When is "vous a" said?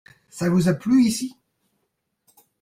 0.49-0.73